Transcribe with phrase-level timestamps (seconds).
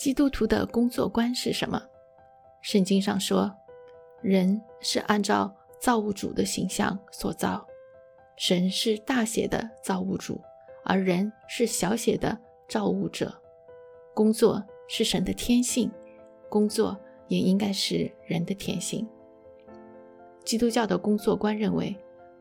[0.00, 1.78] 基督徒的工作观是什么？
[2.62, 3.54] 圣经上说，
[4.22, 7.62] 人是按照造物主的形象所造，
[8.34, 10.40] 神是大写的造物主，
[10.84, 12.34] 而人是小写的
[12.66, 13.30] 造物者。
[14.14, 15.90] 工作是神的天性，
[16.48, 16.98] 工作
[17.28, 19.06] 也应该是人的天性。
[20.46, 21.94] 基督教的工作观认为，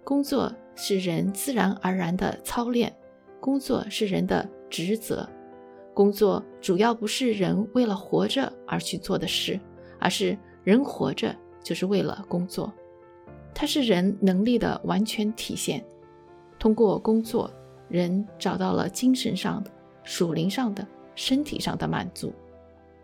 [0.05, 2.95] 工作是人自然而然的操练，
[3.41, 5.29] 工作是人的职责。
[5.99, 9.59] 工作主要不是人为了活着而去做的事，
[9.99, 12.73] 而是人活着就是为了工作。
[13.53, 15.85] 它是人能力的完全体现。
[16.57, 17.53] 通过工作，
[17.89, 19.69] 人找到了精神上的、
[20.05, 22.33] 属灵上的、身体上的满足。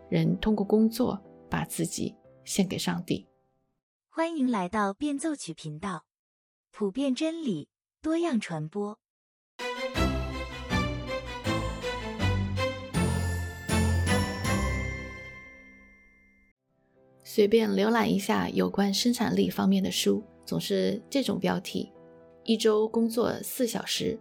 [0.08, 1.20] 人通过工作
[1.50, 2.14] 把自己
[2.46, 3.26] 献给上帝。
[4.08, 6.06] 欢迎来到变奏曲频道，
[6.70, 7.68] 普遍真理，
[8.00, 8.98] 多样传播。
[17.36, 21.92] 随便浏览一下有关生产力方面的书，总是这种标题：
[22.44, 24.18] 一周工作四小时，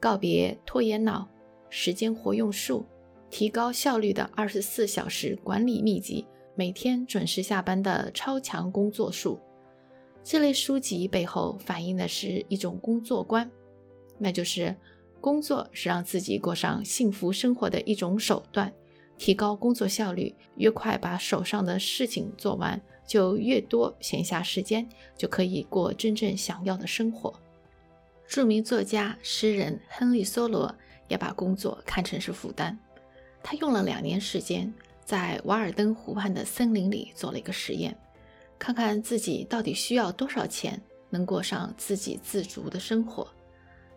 [0.00, 1.28] 告别拖延脑，
[1.68, 2.86] 时间活用术，
[3.28, 6.26] 提高效率的二十四小时管理秘籍。
[6.54, 9.38] 每天准时下班的超强工作术，
[10.24, 13.50] 这类书籍背后反映的是一种工作观，
[14.16, 14.74] 那就是
[15.20, 18.72] 工作是让自己过上幸福生活的一种手段。
[19.18, 27.32] 提高工作效率，越快把手上的事情做完，就越多闲暇时间，就可以过真正想要的生活。
[28.26, 30.74] 著名作家、诗人亨利·梭罗
[31.08, 32.76] 也把工作看成是负担，
[33.42, 34.72] 他用了两年时间。
[35.04, 37.96] 在瓦尔登湖畔的森林里做了一个实验，
[38.58, 43.24] 看看自己到底需要多少钱能过上自给自足的生活。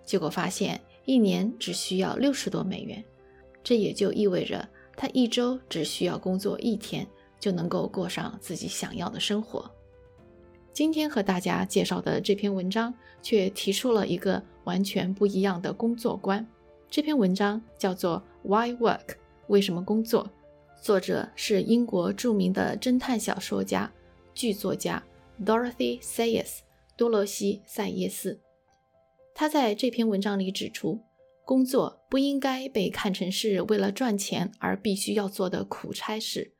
[0.05, 3.03] 结果发现，一年只需要六十多美元，
[3.63, 4.69] 这也就意味着
[5.01, 7.07] 他一周只需要工作一天
[7.39, 9.71] 就能够过上自己想要的生活。
[10.73, 16.45] 今天和大家介绍的这篇文章却提出了一个完全不一样的工作观。
[16.89, 19.15] 这篇文章叫做 “Why Work？
[19.47, 20.29] 为什么工作？”
[20.83, 23.89] 作者是英国著名的侦探小说家、
[24.33, 25.01] 剧作家
[25.45, 26.59] Dorothy Sayers（
[26.97, 28.41] 多罗西·塞耶斯）。
[29.33, 30.99] 他在这篇文章里指出，
[31.49, 36.53] 工作不应该被看成是为了赚钱而必须要做的苦差事，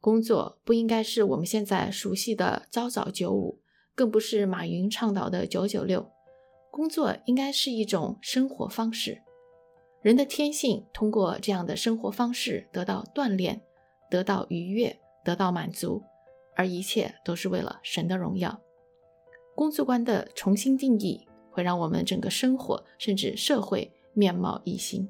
[0.00, 3.60] 工作不应该是我们现在熟悉的朝早九五，
[3.96, 6.08] 更不是马云倡导的九九六。
[6.70, 9.20] 工作应该是一种生活方式，
[10.00, 13.60] 人的天性通过这样的生活方式得到锻炼。
[14.08, 16.00] 得到愉悦，得到满足，
[16.54, 18.60] 而一切都是为了神的荣耀。
[19.56, 25.06] 工作观的重新定义，会让我们整个生活甚至社会面貌一新。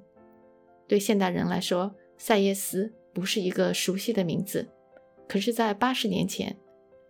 [0.89, 4.69] 对现代人来说，塞耶斯不是一个熟悉的名字，
[5.28, 6.56] 可是，在八十年前，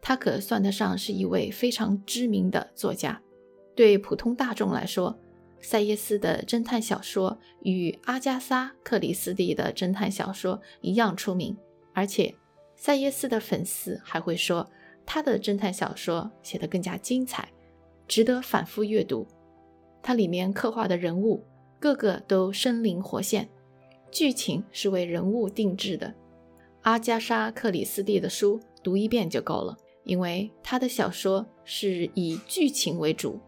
[0.01, 3.21] 他可算得上是一位非常知名的作家。
[3.75, 5.19] 对普通大众来说，
[5.61, 11.56] 塞耶斯的侦探小说与阿加莎·克里斯蒂的侦探小说一样出名。
[11.93, 12.35] 而且，
[12.77, 14.71] 塞耶斯的粉丝还会说，
[15.05, 17.49] 他的侦探小说写得更加精彩，
[18.06, 19.27] 值得反复阅读。
[20.03, 21.43] 它里面刻画的人物，
[21.87, 23.49] 个个都生灵活现，
[24.11, 26.13] 剧情是为人物定制的。
[26.83, 33.39] 阿加莎·克里斯蒂的书读一遍就够了，因为他的小说是以剧情为主，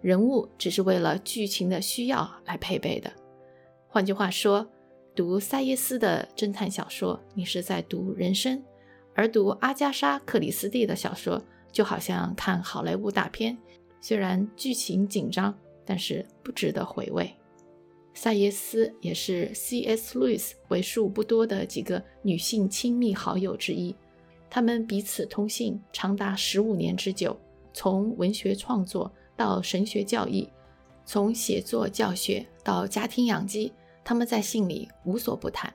[0.00, 3.12] 人物只是为了剧情的需要来配备的。
[3.88, 4.68] 换句话说。
[5.16, 8.58] 读塞耶斯的侦探小说，你是在读人生；
[9.14, 11.40] 而读阿加莎·克里斯蒂的小说，
[11.70, 13.56] 就好像看好莱坞大片，
[14.00, 17.32] 虽然剧情紧张，但是不值得回味。
[18.14, 20.16] 塞耶斯也是 C.S.
[20.18, 23.94] 路易斯为数不多的几个女性亲密好友之一，
[24.48, 27.36] 他们彼此通信长达十五年之久，
[27.72, 30.48] 从文学创作到神学教义，
[31.04, 33.72] 从写作教学到家庭养鸡。
[34.04, 35.72] 他们在信里无所不谈，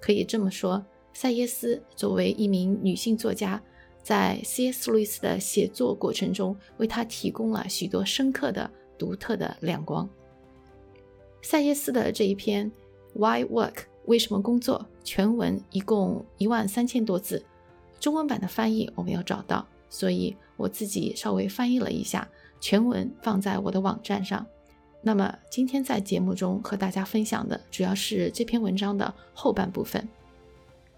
[0.00, 3.62] 可以这么说，塞耶斯作为一名女性作家，
[4.02, 4.90] 在 C.S.
[4.90, 10.08] 路易斯的写作过程中，为他提供了许多深刻的、独特的亮光。
[11.42, 12.70] 塞耶斯的这一篇
[13.14, 13.84] 《Why Work？
[14.06, 17.44] 为什么工作》全文一共一万三千多字，
[18.00, 22.26] 中文版的翻译我没有找到，所以我自己稍微翻译了一下，
[22.58, 24.46] 全文放在我的网站上。
[25.02, 30.08] 那么今天在节目中和大家分享的主要是这篇文章的后半部分。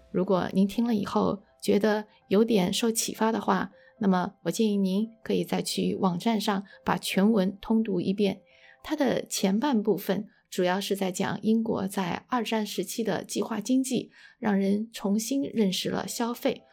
[0.09, 8.41] 如果您听了以后觉得有点受启发的话，那么我建议您可以再去网站上把全文通读一遍。
[8.83, 16.63] 它的前半部分主要是在讲英国在二战时期的计划经济，让人重新认识了消费。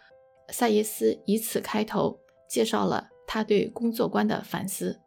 [0.51, 2.19] 塞耶斯以此开头，
[2.49, 5.01] 介绍了他对工作观的反思。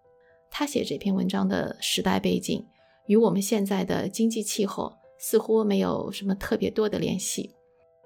[0.50, 2.66] 他写这篇文章的时代背景，
[3.08, 7.56] 与我们现在的经济气候似乎没有什么特别多的联系，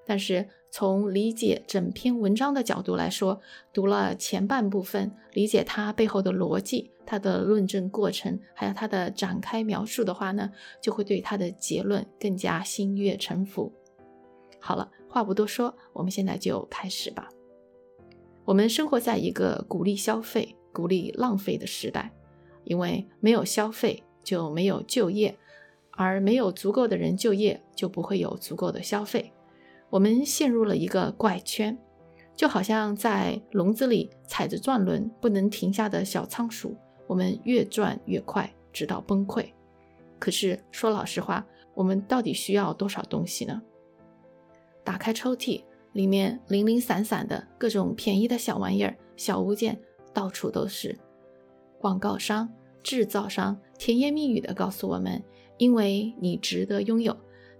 [0.06, 0.48] 但是。
[0.70, 3.40] 从理解整篇文章的角度来说，
[3.72, 10.50] 读了前半部分，理解它背后的逻辑、它的论证过程，还有它的展开描述的话呢，
[10.82, 13.72] 就会对它的结论更加心悦诚服。
[14.60, 17.28] 好了，话不多说，我们现在就开始吧。
[18.44, 22.12] 我们生活在一个鼓励消费、鼓励浪费的时代，
[22.64, 25.38] 因为没有消费就没有就业，
[25.92, 29.32] 而没有足够的人就业，就不会有足够的消费。
[29.90, 31.78] 我们陷入了一个怪圈，
[32.34, 39.46] 就好像在笼子里踩着转轮不能停下的小仓鼠，我们越转越快，直到崩溃。
[40.18, 43.62] 可是说老实话，我们到底需要多少东西呢？
[44.82, 45.62] 打开抽屉，
[45.92, 49.80] 里面零零散散的各种便宜的小玩意儿、小物件
[50.12, 50.98] 到处都是。
[51.78, 52.48] 广告商、
[52.82, 55.22] 制造商甜言蜜语地告诉我们
[55.58, 57.16] ：“因为你值得拥有。”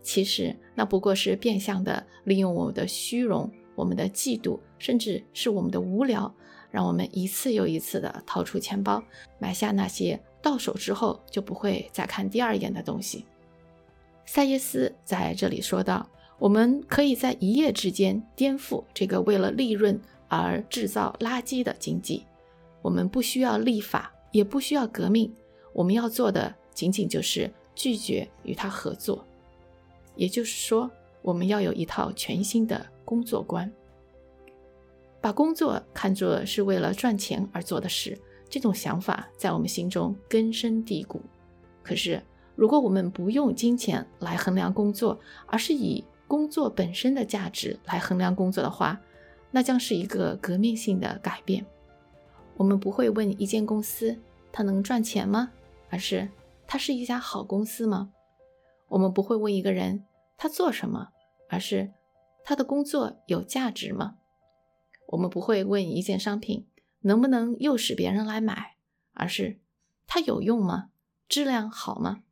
[0.06, 6.32] 其实那不过是变相的利用我们的虚荣、我们的嫉妒，甚至是我们的无聊，
[6.70, 9.02] 让我们一次又一次的掏出钱包，
[9.40, 13.24] 买下那些到手之后就不会再看第二眼的东西。
[14.24, 22.24] 塞耶斯在这里说道：“我们可以在一夜之间颠覆这个为了利润而制造垃圾的经济。
[22.80, 25.34] 我们不需要立法，也不需要革命，
[25.72, 29.25] 我们要做的仅仅就是拒绝与他合作。”
[30.16, 30.90] 也就是说，
[31.22, 33.70] 我们要有一套全新的工作观，
[35.20, 38.18] 把工作看作是为了赚钱而做的事。
[38.48, 41.20] 这种想法在我们心中根深蒂固。
[41.82, 42.22] 可是，
[42.54, 49.00] 如果我们不用金钱来衡量工作，而是以工作本身的价值来衡量工作的话，
[49.50, 51.66] 那将是一个革命性的改变。
[52.56, 54.16] 我们不会问一间公司
[54.52, 55.50] 它能赚钱吗？
[55.90, 56.28] 而是
[56.66, 58.10] 它是一家好公司吗？
[58.88, 60.04] 我们不会问一个人
[60.36, 61.08] 他做什么，
[61.48, 61.92] 而是
[62.44, 64.16] 他的工作有价值吗？
[65.08, 66.66] 我们不会问一件商品
[67.00, 68.76] 能不能诱使别人来买，
[69.12, 69.60] 而是
[70.06, 70.90] 它有用吗？
[71.28, 72.22] 质量好吗？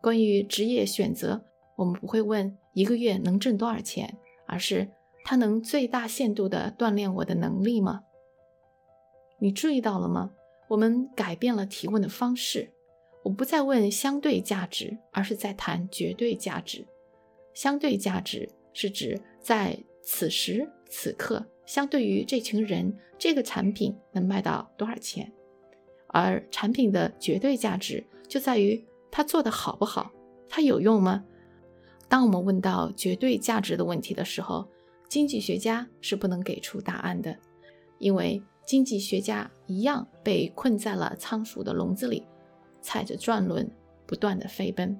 [0.00, 1.44] 关于职业选择，
[1.76, 4.16] 我们不会问一个月能挣多少钱，
[4.46, 4.92] 而是
[5.24, 8.02] 它能最大限度地锻炼我的能力吗？
[9.40, 10.32] 你注意到了吗？
[10.68, 12.72] 我们改变了提问的方式。
[13.26, 16.86] 我不再问相对价值，而是在谈绝对价值。
[17.54, 25.26] 相对价值是指在此时此刻，相对于这群人，这个产品能卖到多少钱；
[26.06, 30.12] 而产品的绝对价值就在于它做的好不好，
[30.48, 31.24] 它有用吗？
[32.08, 34.68] 当我们问到绝对价值的问题的时候，
[35.08, 37.36] 经济学家是不能给出答案的，
[37.98, 42.24] 因为经济学家一样被困在了仓鼠的笼子里。
[42.86, 43.68] 踩着转轮，
[44.06, 44.96] 不断的飞奔。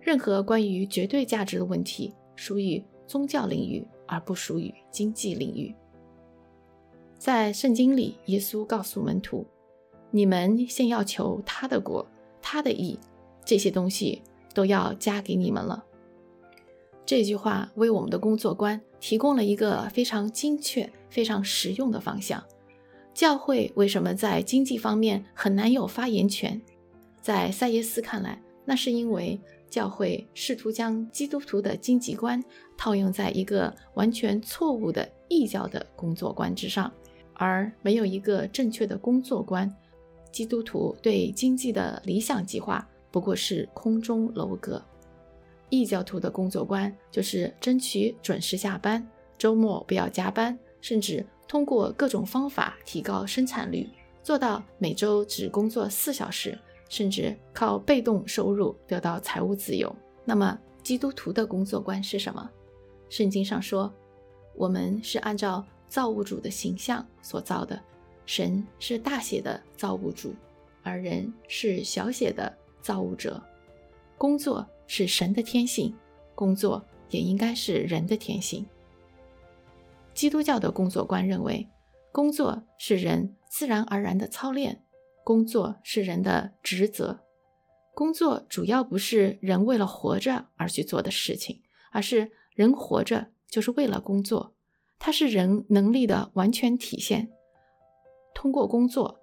[0.00, 5.72] 任何关于绝对价值的问题，属于宗教领域，而不属于经济领域。
[7.16, 9.46] 在圣经里，耶稣告诉门徒
[10.10, 12.04] ：“你们先要求他的国，
[12.42, 12.98] 他的义，
[13.44, 15.84] 这些东西都要加给你们了。”
[17.06, 22.42] 这句话为我们的工作观提供了一个非常精确、非常实用的方向。
[23.16, 26.60] 教会为什么在经济方面很难有发言权？
[27.22, 32.44] 在塞耶斯看来，那是因为教会试图将基督徒的经济观
[32.76, 36.92] 套用在一个完全错误的异教的工作观之上，
[37.32, 39.74] 而没有一个正确的工作观。
[40.30, 44.84] 基督徒对经济的理想计划不过是空中楼阁，
[45.70, 49.08] 异教徒的工作观就是争取准时下班，
[49.38, 51.24] 周末不要加班，甚至。
[51.48, 53.88] 通过各种方法提高生产率，
[54.22, 59.94] 做到每周只工作四小时，甚至靠被动收入得到财务自由。
[60.24, 62.50] 那么，基督徒的工作观是什么？
[63.08, 63.92] 圣经上说，
[64.54, 67.80] 我们是按照造物主的形象所造的，
[68.26, 70.34] 神是大写的造物主，
[70.82, 73.40] 而人是小写的造物者。
[74.18, 75.94] 工作是神的天性，
[76.34, 78.66] 工作也应该是人的天性。
[80.16, 81.68] 基督教的工作观认为，
[82.10, 84.82] 工作是人自然而然的操练，
[85.22, 87.20] 工作是人的职责。
[87.94, 91.60] 工作主要不是人为了活着而去做的事情，
[91.92, 94.54] 而是人活着就是为了工作，
[94.98, 97.30] 它是人能力的完全体现。
[98.34, 99.20] 通过工作，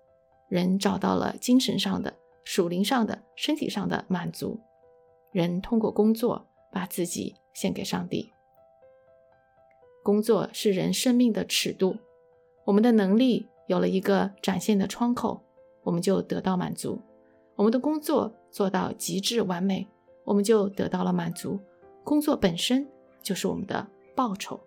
[0.47, 4.59] 人找到了精神上的、属灵上的、身体上的满足。
[5.31, 8.32] 人通过工作把自己献给上帝。
[10.03, 11.95] 工作是人生命的尺度，
[12.65, 15.41] 我们的能力有了一个展现的窗口，
[15.81, 17.01] 我们就得到满足。
[17.55, 19.88] 我们的工作做到极致完美，
[20.25, 21.57] 我们就得到了满足。
[22.03, 22.86] 工作本身
[23.22, 24.60] 就是我们的报酬。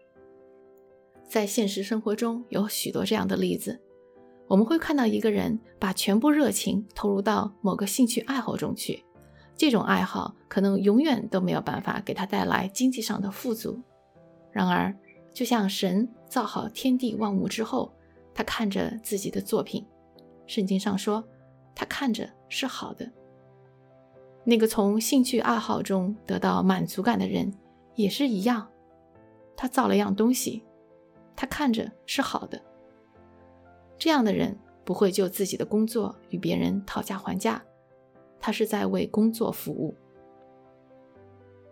[1.29, 3.79] 在现实生活中有许多这样的例子。
[4.49, 9.05] 我们会看到一个人把全部热情投入到某个兴趣爱好中去，
[9.57, 13.83] 这种爱好可能永远都没有办法给他带来经济上的富足。
[14.53, 14.97] 然而，
[15.37, 17.93] 就像神造好天地万物之后，
[18.33, 19.87] 他看着自己的作品，
[20.47, 21.23] 圣经上说，
[21.75, 23.13] 他看着是好的。
[24.45, 27.53] 那个从兴趣爱好中得到满足感的人
[27.97, 28.67] 也是一样，
[29.55, 30.65] 他造了样东西，
[31.37, 32.59] 他看着是好的。
[33.99, 37.63] 这样的人不会就自己的工作与别人讨价还价，
[38.41, 39.95] 他是在为工作服务。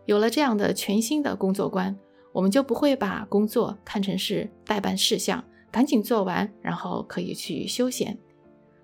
[0.05, 1.99] 有了这样的全新的工作观，
[2.35, 8.19] 我们就不会把工作看成是代办事项，赶紧做完，然后可以去休闲。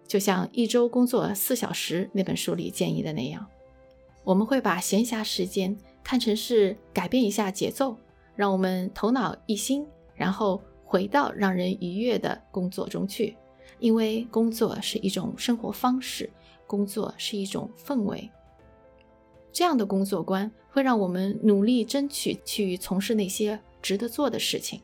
[0.07, 3.45] 就像一周工作四小时那本书里建议的那样，
[4.23, 7.97] 我们会把闲暇时间看成是改变一下节奏，
[8.37, 10.63] 让我们头脑一新，然后。
[10.93, 13.37] 回到让人愉悦的工作中去，
[13.79, 16.29] 因为工作是一种生活方式，
[16.67, 18.29] 工作是一种氛围。
[19.53, 24.81] 这样的工作观会让我们努力争取去从事那些值得做的事情，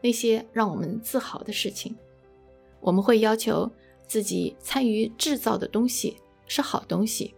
[0.00, 1.96] 那些让我们自豪的事情。
[2.80, 3.70] 我们会要求
[4.06, 6.16] 自己参与制造的东西
[6.46, 7.34] 是好东西。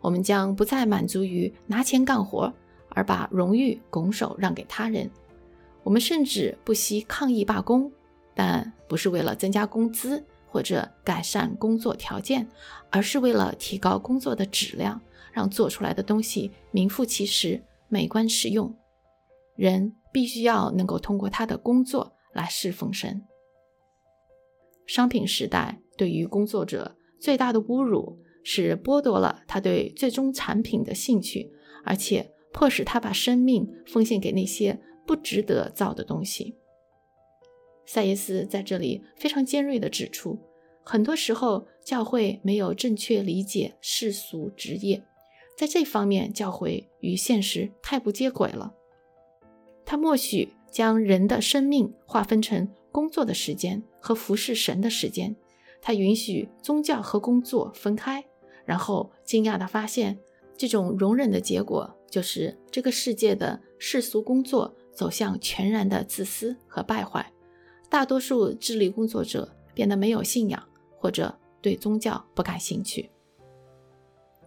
[0.00, 2.52] 我们将不再满足于拿钱干活，
[2.88, 5.10] 而把荣誉拱手让给他人。
[5.82, 7.90] 我们甚至不惜抗议罢工，
[8.34, 12.46] 但不是为了增加工资或者改善工作条件，
[12.90, 15.00] 而是为了提高工作的质量，
[15.32, 18.74] 让做出来的东西名副其实、美观实用。
[19.56, 23.22] 人必须要能够通过他的工作来侍奉神。
[24.86, 31.52] 商品时代对于工作者最大的侮辱是剥夺了他对最终产品的兴趣，
[31.84, 34.80] 而且迫使他把生命奉献给那些。
[35.06, 36.54] 不值得造的东西。
[37.92, 40.38] 赛耶斯在这里非常尖锐地指出，
[40.84, 45.02] 很多时候教会没有正确理解世俗职业，
[45.58, 48.72] 在这方面教会与现实太不接轨了。
[49.84, 55.34] 他默许将人的生命划分成工作的时间和服侍神的时间，
[55.82, 58.24] 他允许宗教和工作分开，
[58.64, 60.16] 然后惊讶地发现，
[60.56, 64.76] 这种容忍的结果就是这个世界的世俗工作。
[64.92, 67.32] 走向全然的自私和败坏，
[67.90, 70.62] 大多数智力工作者变得没有信仰，
[70.96, 73.10] 或者对宗教不感兴趣。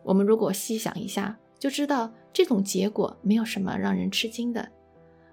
[0.01, 4.67] 我们如果细想一下，就知道这种结果没有什么让人吃惊的。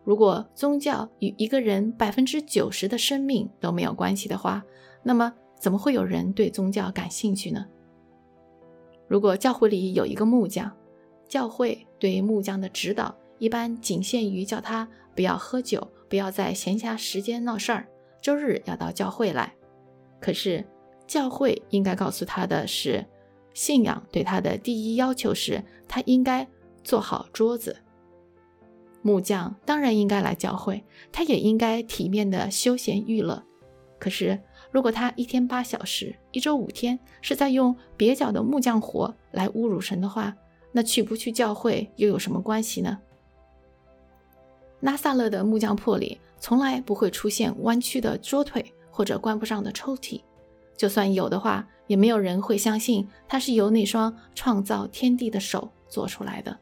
[0.05, 4.65] 如果宗教与一个人百分之九十的生命都没有关系的话，
[5.03, 7.65] 那么怎么会有人对宗教感兴趣呢？
[9.07, 10.71] 如果教会里有一个木匠，
[11.29, 13.15] 教会对木匠的指导。
[13.39, 14.87] 一般仅限于叫他
[15.17, 17.89] 不要喝酒，不要在闲暇时间闹事儿，
[18.21, 19.55] 周日要到教会来。
[20.21, 20.65] 可是
[21.07, 23.05] 教会应该告诉他的是，
[23.55, 26.47] 信仰对他的第一要求是他应该
[26.85, 27.77] 做好桌子。
[29.03, 33.43] 木匠当然应该来教会，他也应该体面的休闲娱乐。
[33.99, 34.39] 可是
[34.71, 40.37] 如果他一天八小时，一周五天是在用蹩脚的木匠活来侮辱神的话，
[40.73, 42.99] 那去不去教会又有什么关系呢？
[44.81, 50.21] 拉萨勒的木匠铺里从来不会出现弯曲的桌腿或者关不上的抽屉，
[50.77, 56.59] 就算有的话，也没有人会相信它是由那双创造天地的手做出来的。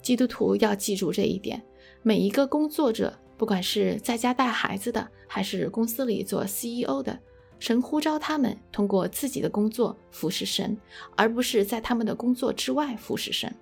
[0.00, 1.62] 基督徒要记住这一点：
[2.02, 7.18] 每一个工作者，不管是在家带孩子的，还是公司里做 CEO 的，
[7.58, 10.78] 神呼召他们通过自己的工作服侍神，
[11.16, 13.54] 而不是在他们的工作之外服侍神。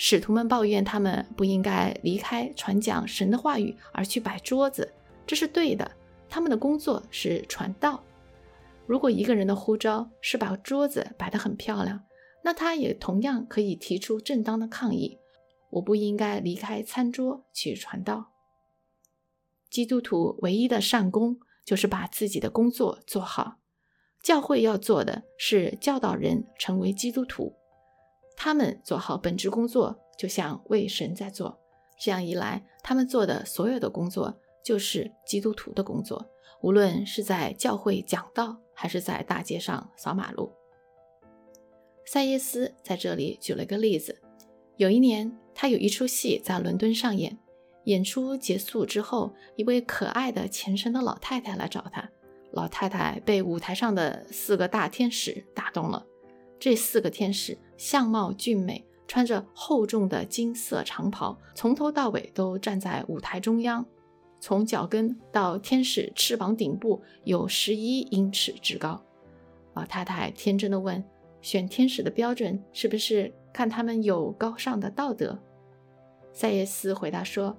[0.00, 4.94] 使徒们抱怨他们不应该离开传讲神的话语而去摆桌子，
[5.26, 5.90] 这是对的。
[6.30, 8.02] 他们的工作是传道。
[8.86, 12.00] 如果一个人的呼召是把桌子摆得很漂亮，
[12.44, 15.18] 那他也同样可以提出正当的抗议：
[15.70, 18.32] 我不应该离开餐桌去传道。
[19.68, 23.56] 基督徒唯一的善功就是把自己的工作做好。
[24.22, 27.57] 教会要做的是教导人成为基督徒。
[28.40, 31.58] 他们做好本职工作，就像为神在做。
[32.00, 36.24] 这样一来，他们做的所有的工作就是基督徒的工作，
[36.62, 40.52] 无论是在教会讲道，还是在大街上扫马路。
[42.06, 44.22] 塞耶斯在这里举了个例子：
[44.76, 47.36] 有一年，他有一出戏在伦敦上演，
[47.86, 52.08] 演出结束之后，一位可爱的虔诚的老太太来找他。
[52.52, 56.06] 老太太被舞台上的四个大天使打动了。
[56.58, 63.84] 这四个天使相貌俊美，穿着厚重的金色长袍，从头到尾都站在舞台中央，
[64.40, 69.02] 从脚跟到天使翅膀顶部有十一英尺之高。
[69.74, 71.04] 老太太天真的问。
[71.40, 75.38] 选天使的标准是不是看他们有高尚的道德？
[76.32, 77.56] 塞耶斯回答说：“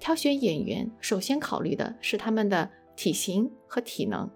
[0.00, 4.28] 挑选演员首先考虑的是他们的体型和体能。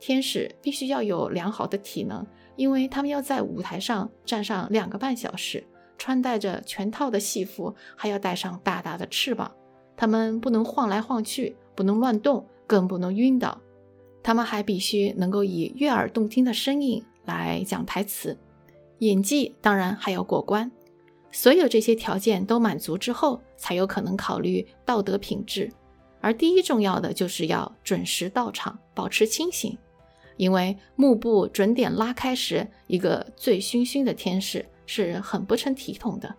[0.00, 2.26] 天使必须要有良好的体能，
[2.56, 5.62] 因为他们要在舞台上站上两个半小时，
[5.98, 9.52] 穿戴着全套的戏服，还要带上大大的翅膀。
[9.96, 13.60] 他们不能晃来晃去，不能乱动，更不能晕倒。
[14.22, 18.36] 他们还必须能够以悦耳动听的声音。”来讲台词，
[19.00, 20.72] 演技当然还要过关。
[21.30, 25.70] 所有这些条件都满足之后，才有可能考虑道德品质。
[26.20, 29.78] 而第一重要的就是要准时到场，保持清醒。
[30.40, 36.34] 因为幕布准点拉开时，一个醉醺醺的天使是很不成体统的。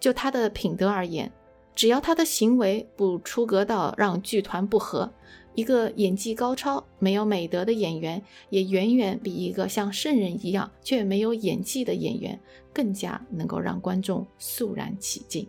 [0.00, 1.30] 就他的品德而言，
[1.72, 5.08] 只要他的行为不出格到让剧团不和。
[5.54, 12.40] 一个演技高超、没有美德的演员，也远远比一个像圣人一样却没有演技的演员
[12.72, 15.46] 更加能够让观众肃然起敬。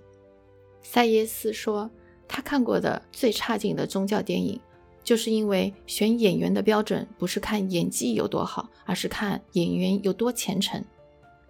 [0.83, 1.89] 塞耶斯说，
[2.27, 4.61] 他看过的最差劲的宗教电影，
[5.09, 10.85] 就是因为选演员的标准不是看演技有多好，而是看演员有多虔诚。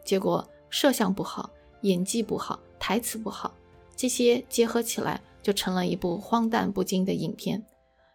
[0.05, 1.51] 结果摄像不好，
[1.81, 3.53] 演技不好，台词不好，
[3.97, 7.65] 这些结合起来，就成了一部荒诞不经的影片。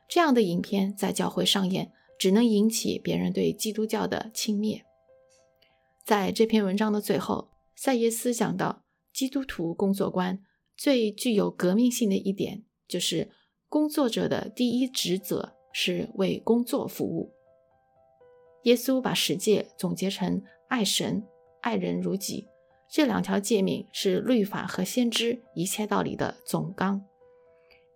[0.08, 4.80] 这样的影片在教会上演，只能引起别人对基督教的轻蔑。
[6.06, 8.82] 在这篇文章的最后，塞耶斯讲到，
[9.12, 10.40] 基督徒工作观
[10.74, 13.30] 最具有革命性的一点，就是
[13.68, 17.33] 工作者的第一职责是为工作服务。
[18.62, 21.22] 耶稣把十诫总结成爱神、
[21.61, 22.48] 爱人如己，
[22.88, 27.05] 这两条诫命是律法和先知一切道理的总纲。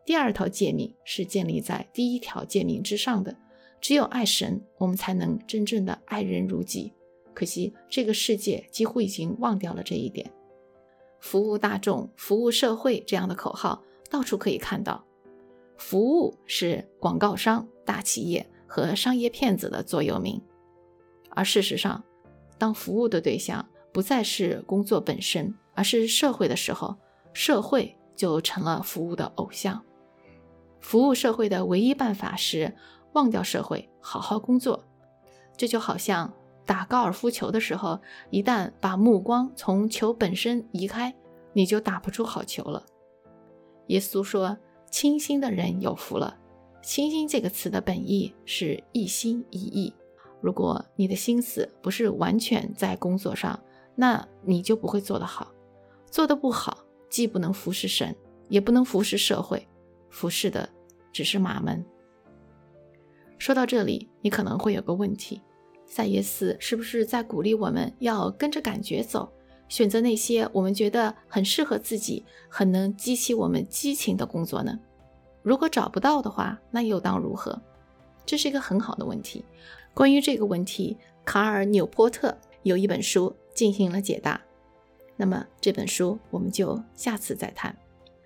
[0.04, 3.36] 第二条诫命是建立在第一条诫命之上的，
[3.80, 6.92] 只有爱神，我们才能真正的爱人如己。
[7.32, 10.30] 可惜这个世界几乎已经忘掉了这一点。
[11.20, 15.04] 服务大众、服务社会这样的口号到处可以看到，
[15.78, 20.38] 服务是广告商、大企业和商业骗子的座右铭。
[21.30, 22.04] 而事实上，
[22.58, 26.96] 当服务的对象不再是工作本身，而是社会的时候，
[27.32, 29.82] 社会就成了服务的偶像。
[30.80, 32.74] 服务社会的唯一办法是
[33.12, 34.84] 忘掉社会，好好工作。
[35.56, 36.32] 这就好像
[36.66, 41.14] 打高尔夫球的时候，一旦把目光从球本身移开，
[41.52, 42.84] 你就打不出好球了。
[43.88, 44.58] 耶稣说
[44.90, 46.38] ：“清心的人有福了。
[46.82, 49.92] ”“清心”这个词的本意是一心一意。
[50.40, 53.58] 如果你的心思不是完全在工作上，
[53.94, 55.52] 那你就不会做得好。
[56.10, 58.14] 做得不好，既不能服侍神，
[58.48, 59.66] 也不能服侍社会。
[60.08, 60.68] 服侍的
[61.12, 61.84] 只是马门。
[63.36, 65.42] 说到这里，你可能会有个问题：
[65.86, 69.30] 赛耶斯是不是在鼓励我们要跟着感觉走，
[69.68, 74.78] 选择那些我们觉得很适合自己、很能激起我们激情的工作呢？
[75.42, 77.60] 如果找不到的话，那又当如何？
[78.26, 79.44] 这是一个很好的问题。
[79.94, 84.40] 关于这个问题，卡尔纽波特有一本书进行了解答。
[85.16, 87.76] 那么这本书我们就下次再谈。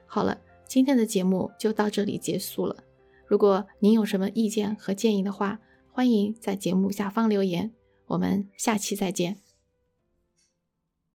[0.07, 0.39] 好了。
[0.65, 2.75] 今天的节目就到这里结束了。
[3.27, 7.75] 如果您有什么意见和建议的话，欢迎在节目下方留言。
[8.07, 9.42] 我们下期再见。